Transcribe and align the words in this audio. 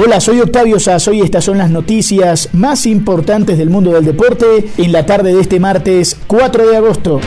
Hola, 0.00 0.20
soy 0.20 0.40
Octavio 0.40 0.78
Sazo 0.78 1.12
y 1.12 1.22
estas 1.22 1.42
son 1.42 1.58
las 1.58 1.70
noticias 1.70 2.50
más 2.52 2.86
importantes 2.86 3.58
del 3.58 3.68
mundo 3.68 3.90
del 3.90 4.04
deporte 4.04 4.68
en 4.76 4.92
la 4.92 5.04
tarde 5.04 5.34
de 5.34 5.40
este 5.40 5.58
martes 5.58 6.16
4 6.28 6.68
de 6.68 6.76
agosto. 6.76 7.20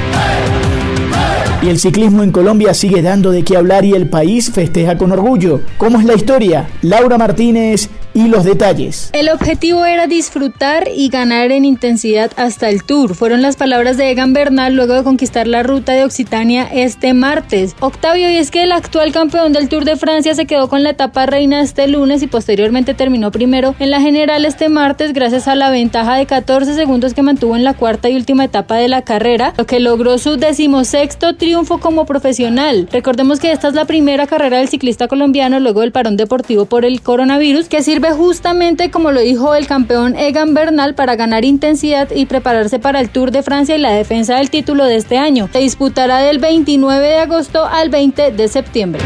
Y 1.62 1.67
el 1.67 1.79
ciclismo 1.79 2.23
en 2.23 2.31
Colombia 2.31 2.73
sigue 2.73 3.02
dando 3.02 3.31
de 3.31 3.43
qué 3.43 3.57
hablar 3.57 3.84
y 3.84 3.91
el 3.91 4.07
país 4.07 4.53
festeja 4.53 4.98
con 4.98 5.12
orgullo. 5.12 5.59
¿Cómo 5.77 5.99
es 5.99 6.05
la 6.05 6.13
historia? 6.13 6.70
Laura 6.81 7.17
Martínez 7.17 7.89
y 8.13 8.27
los 8.27 8.43
detalles. 8.43 9.09
El 9.13 9.29
objetivo 9.29 9.85
era 9.85 10.07
disfrutar 10.07 10.89
y 10.93 11.09
ganar 11.09 11.51
en 11.51 11.65
intensidad 11.65 12.31
hasta 12.35 12.70
el 12.70 12.84
Tour. 12.84 13.15
Fueron 13.15 13.41
las 13.41 13.55
palabras 13.55 13.97
de 13.97 14.11
Egan 14.11 14.34
Bernal 14.34 14.73
luego 14.75 14.93
de 14.93 15.03
conquistar 15.03 15.47
la 15.47 15.63
ruta 15.63 15.93
de 15.93 16.03
Occitania 16.03 16.67
este 16.71 17.13
martes. 17.13 17.75
Octavio, 17.79 18.29
y 18.29 18.35
es 18.35 18.51
que 18.51 18.63
el 18.63 18.71
actual 18.71 19.11
campeón 19.11 19.53
del 19.53 19.70
Tour 19.70 19.85
de 19.85 19.95
Francia 19.95 20.35
se 20.35 20.45
quedó 20.45 20.67
con 20.67 20.84
la 20.84 20.91
etapa 20.91 21.25
reina 21.25 21.61
este 21.61 21.87
lunes 21.87 22.21
y 22.23 22.27
posteriormente 22.27 22.93
terminó 22.93 23.31
primero 23.31 23.75
en 23.79 23.89
la 23.89 24.01
general 24.01 24.45
este 24.45 24.70
martes 24.70 25.13
gracias 25.13 25.48
a 25.48 25.55
la 25.55 25.70
ventaja 25.70 26.15
de 26.15 26.25
14 26.25 26.73
segundos 26.73 27.13
que 27.13 27.21
mantuvo 27.21 27.55
en 27.55 27.63
la 27.63 27.73
cuarta 27.73 28.09
y 28.09 28.15
última 28.15 28.46
etapa 28.46 28.75
de 28.75 28.87
la 28.87 29.03
carrera, 29.03 29.53
lo 29.57 29.65
que 29.65 29.79
logró 29.79 30.18
su 30.18 30.37
decimosexto 30.37 31.35
triunfo 31.35 31.79
como 31.79 32.05
profesional. 32.05 32.87
Recordemos 32.91 33.40
que 33.40 33.51
esta 33.51 33.68
es 33.68 33.73
la 33.73 33.85
primera 33.85 34.27
carrera 34.27 34.57
del 34.57 34.70
ciclista 34.70 35.07
colombiano 35.07 35.59
luego 35.59 35.81
del 35.81 35.91
parón 35.91 36.18
deportivo 36.18 36.65
por 36.65 36.85
el 36.85 37.01
coronavirus 37.01 37.70
que 37.70 37.84
sirve 37.84 38.01
justamente 38.10 38.90
como 38.90 39.12
lo 39.12 39.21
dijo 39.21 39.54
el 39.54 39.68
campeón 39.68 40.16
Egan 40.16 40.54
Bernal 40.54 40.96
para 40.96 41.16
ganar 41.16 41.46
intensidad 41.46 42.10
y 42.13 42.26
prepararse 42.26 42.80
para 42.80 42.99
el 42.99 43.10
Tour 43.10 43.32
de 43.32 43.43
Francia 43.43 43.76
y 43.76 43.80
la 43.80 43.91
defensa 43.91 44.38
del 44.38 44.49
título 44.49 44.85
de 44.85 44.96
este 44.96 45.18
año. 45.18 45.48
Se 45.54 45.60
disputará 45.60 46.18
del 46.20 46.40
29 46.40 47.08
de 47.08 47.18
agosto 47.18 47.66
al 47.66 47.90
20 47.90 48.32
de 48.32 48.48
septiembre. 48.48 49.02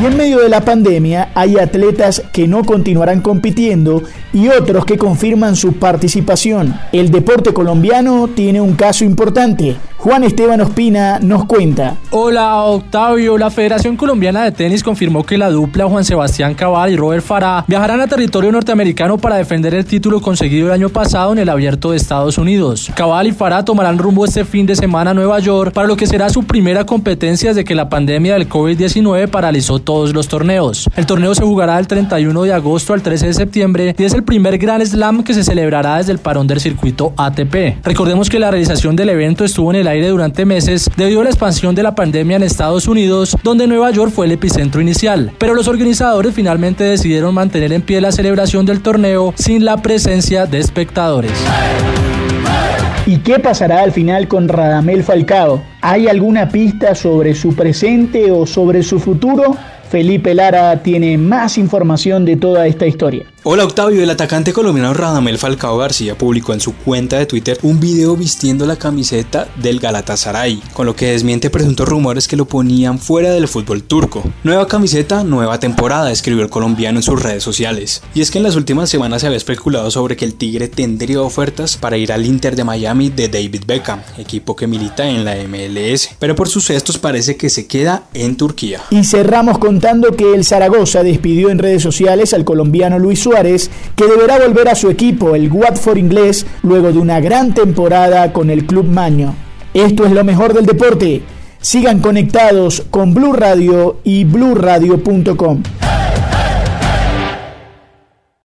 Y 0.00 0.06
en 0.06 0.16
medio 0.16 0.40
de 0.40 0.48
la 0.48 0.64
pandemia 0.64 1.28
hay 1.34 1.56
atletas 1.58 2.22
que 2.32 2.48
no 2.48 2.64
continuarán 2.64 3.20
compitiendo 3.20 4.02
y 4.32 4.48
otros 4.48 4.84
que 4.84 4.98
confirman 4.98 5.54
su 5.54 5.74
participación. 5.74 6.74
El 6.92 7.10
deporte 7.10 7.54
colombiano 7.54 8.28
tiene 8.28 8.60
un 8.60 8.74
caso 8.74 9.04
importante. 9.04 9.76
Juan 10.04 10.22
Esteban 10.22 10.60
Ospina 10.60 11.18
nos 11.18 11.46
cuenta. 11.46 11.96
Hola 12.10 12.62
Octavio, 12.64 13.38
la 13.38 13.48
Federación 13.50 13.96
Colombiana 13.96 14.44
de 14.44 14.52
Tenis 14.52 14.82
confirmó 14.82 15.24
que 15.24 15.38
la 15.38 15.48
dupla 15.48 15.88
Juan 15.88 16.04
Sebastián 16.04 16.52
Cabal 16.52 16.92
y 16.92 16.96
Robert 16.96 17.24
Farah 17.24 17.64
viajarán 17.66 18.02
a 18.02 18.06
territorio 18.06 18.52
norteamericano 18.52 19.16
para 19.16 19.36
defender 19.36 19.74
el 19.74 19.86
título 19.86 20.20
conseguido 20.20 20.66
el 20.66 20.74
año 20.74 20.90
pasado 20.90 21.32
en 21.32 21.38
el 21.38 21.48
Abierto 21.48 21.92
de 21.92 21.96
Estados 21.96 22.36
Unidos. 22.36 22.90
Cabal 22.94 23.28
y 23.28 23.32
Farah 23.32 23.64
tomarán 23.64 23.96
rumbo 23.96 24.26
este 24.26 24.44
fin 24.44 24.66
de 24.66 24.76
semana 24.76 25.12
a 25.12 25.14
Nueva 25.14 25.38
York 25.38 25.72
para 25.72 25.88
lo 25.88 25.96
que 25.96 26.06
será 26.06 26.28
su 26.28 26.42
primera 26.42 26.84
competencia 26.84 27.48
desde 27.48 27.64
que 27.64 27.74
la 27.74 27.88
pandemia 27.88 28.34
del 28.34 28.46
COVID-19 28.46 29.28
paralizó 29.28 29.78
todos 29.78 30.12
los 30.12 30.28
torneos. 30.28 30.86
El 30.96 31.06
torneo 31.06 31.34
se 31.34 31.44
jugará 31.44 31.76
del 31.76 31.86
31 31.86 32.42
de 32.42 32.52
agosto 32.52 32.92
al 32.92 33.00
13 33.00 33.28
de 33.28 33.32
septiembre 33.32 33.96
y 33.98 34.04
es 34.04 34.12
el 34.12 34.22
primer 34.22 34.58
Grand 34.58 34.84
Slam 34.84 35.24
que 35.24 35.32
se 35.32 35.44
celebrará 35.44 35.96
desde 35.96 36.12
el 36.12 36.18
parón 36.18 36.46
del 36.46 36.60
circuito 36.60 37.14
ATP. 37.16 37.82
Recordemos 37.82 38.28
que 38.28 38.38
la 38.38 38.50
realización 38.50 38.96
del 38.96 39.08
evento 39.08 39.46
estuvo 39.46 39.70
en 39.70 39.76
el 39.76 39.93
durante 40.00 40.44
meses 40.44 40.90
debido 40.96 41.20
a 41.20 41.24
la 41.24 41.30
expansión 41.30 41.74
de 41.74 41.82
la 41.82 41.94
pandemia 41.94 42.36
en 42.36 42.42
Estados 42.42 42.88
Unidos, 42.88 43.36
donde 43.42 43.66
Nueva 43.66 43.90
York 43.90 44.12
fue 44.12 44.26
el 44.26 44.32
epicentro 44.32 44.80
inicial. 44.80 45.32
Pero 45.38 45.54
los 45.54 45.68
organizadores 45.68 46.34
finalmente 46.34 46.84
decidieron 46.84 47.34
mantener 47.34 47.72
en 47.72 47.82
pie 47.82 48.00
la 48.00 48.12
celebración 48.12 48.66
del 48.66 48.82
torneo 48.82 49.32
sin 49.36 49.64
la 49.64 49.76
presencia 49.78 50.46
de 50.46 50.58
espectadores. 50.58 51.32
¿Y 53.06 53.18
qué 53.18 53.38
pasará 53.38 53.82
al 53.82 53.92
final 53.92 54.28
con 54.28 54.48
Radamel 54.48 55.04
Falcao? 55.04 55.62
¿Hay 55.82 56.08
alguna 56.08 56.48
pista 56.48 56.94
sobre 56.94 57.34
su 57.34 57.54
presente 57.54 58.30
o 58.30 58.46
sobre 58.46 58.82
su 58.82 58.98
futuro? 58.98 59.56
Felipe 59.90 60.34
Lara 60.34 60.82
tiene 60.82 61.18
más 61.18 61.58
información 61.58 62.24
de 62.24 62.36
toda 62.36 62.66
esta 62.66 62.86
historia. 62.86 63.26
Hola 63.46 63.66
Octavio, 63.66 64.02
el 64.02 64.08
atacante 64.08 64.54
colombiano 64.54 64.94
Radamel 64.94 65.36
Falcao 65.36 65.76
García 65.76 66.16
publicó 66.16 66.54
en 66.54 66.60
su 66.60 66.74
cuenta 66.74 67.18
de 67.18 67.26
Twitter 67.26 67.58
un 67.60 67.78
video 67.78 68.16
vistiendo 68.16 68.64
la 68.64 68.76
camiseta 68.76 69.48
del 69.56 69.80
Galatasaray, 69.80 70.62
con 70.72 70.86
lo 70.86 70.96
que 70.96 71.10
desmiente 71.10 71.50
presuntos 71.50 71.86
rumores 71.86 72.26
que 72.26 72.38
lo 72.38 72.46
ponían 72.46 72.98
fuera 72.98 73.32
del 73.32 73.46
fútbol 73.46 73.82
turco. 73.82 74.22
Nueva 74.44 74.66
camiseta, 74.66 75.24
nueva 75.24 75.60
temporada, 75.60 76.10
escribió 76.10 76.42
el 76.42 76.48
colombiano 76.48 77.00
en 77.00 77.02
sus 77.02 77.22
redes 77.22 77.42
sociales. 77.42 78.02
Y 78.14 78.22
es 78.22 78.30
que 78.30 78.38
en 78.38 78.44
las 78.44 78.56
últimas 78.56 78.88
semanas 78.88 79.20
se 79.20 79.26
había 79.26 79.36
especulado 79.36 79.90
sobre 79.90 80.16
que 80.16 80.24
el 80.24 80.36
Tigre 80.36 80.68
tendría 80.68 81.20
ofertas 81.20 81.76
para 81.76 81.98
ir 81.98 82.12
al 82.12 82.24
Inter 82.24 82.56
de 82.56 82.64
Miami 82.64 83.10
de 83.10 83.28
David 83.28 83.64
Beckham, 83.66 84.00
equipo 84.16 84.56
que 84.56 84.66
milita 84.66 85.06
en 85.06 85.26
la 85.26 85.36
MLS, 85.46 86.08
pero 86.18 86.34
por 86.34 86.48
sus 86.48 86.66
gestos 86.66 86.96
parece 86.96 87.36
que 87.36 87.50
se 87.50 87.66
queda 87.66 88.04
en 88.14 88.38
Turquía. 88.38 88.80
Y 88.88 89.04
cerramos 89.04 89.58
contando 89.58 90.12
que 90.12 90.32
el 90.32 90.46
Zaragoza 90.46 91.02
despidió 91.02 91.50
en 91.50 91.58
redes 91.58 91.82
sociales 91.82 92.32
al 92.32 92.46
colombiano 92.46 92.98
Luis 92.98 93.20
Suárez 93.20 93.33
que 93.96 94.06
deberá 94.06 94.38
volver 94.38 94.68
a 94.68 94.74
su 94.74 94.88
equipo, 94.90 95.34
el 95.34 95.50
Watford 95.50 95.98
inglés, 95.98 96.46
luego 96.62 96.92
de 96.92 96.98
una 96.98 97.20
gran 97.20 97.52
temporada 97.52 98.32
con 98.32 98.50
el 98.50 98.66
club 98.66 98.86
maño. 98.86 99.34
Esto 99.72 100.06
es 100.06 100.12
lo 100.12 100.22
mejor 100.22 100.54
del 100.54 100.66
deporte. 100.66 101.22
Sigan 101.60 102.00
conectados 102.00 102.82
con 102.90 103.12
Blue 103.12 103.32
Radio 103.32 104.00
y 104.04 104.24
bluradio.com. 104.24 105.62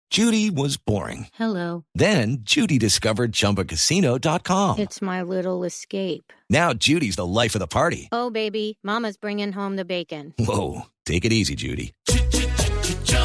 Judy 0.08 0.50
was 0.50 0.78
boring. 0.78 1.26
Hello. 1.34 1.84
Then 1.94 2.38
Judy 2.42 2.78
discovered 2.78 3.32
chumbacasino.com. 3.32 4.78
It's 4.78 5.02
my 5.02 5.20
little 5.20 5.64
escape. 5.64 6.32
Now 6.48 6.72
Judy's 6.72 7.16
the 7.16 7.26
life 7.26 7.54
of 7.54 7.58
the 7.58 7.66
party. 7.66 8.08
Oh 8.12 8.30
baby, 8.30 8.78
mama's 8.82 9.16
bringing 9.18 9.52
home 9.52 9.76
the 9.76 9.84
bacon. 9.84 10.32
Whoa, 10.38 10.86
take 11.04 11.24
it 11.24 11.32
easy 11.32 11.54
Judy. 11.54 11.92